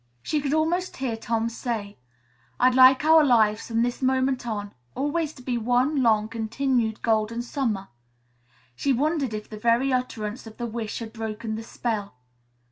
She 0.23 0.41
could 0.41 0.55
almost 0.55 0.97
hear 0.97 1.15
Tom 1.15 1.47
say, 1.47 1.99
"I'd 2.59 2.73
like 2.73 3.05
our 3.05 3.23
lives, 3.23 3.67
from 3.67 3.83
this 3.83 4.01
moment 4.01 4.47
on, 4.47 4.73
always 4.95 5.31
to 5.33 5.43
be 5.43 5.59
one 5.59 6.01
long, 6.01 6.27
continued 6.27 7.03
Golden 7.03 7.43
Summer." 7.43 7.87
She 8.75 8.93
wondered 8.93 9.35
if 9.35 9.47
the 9.47 9.59
very 9.59 9.93
utterance 9.93 10.47
of 10.47 10.57
the 10.57 10.65
wish 10.65 10.97
had 10.97 11.13
broken 11.13 11.53
the 11.53 11.61
spell. 11.61 12.15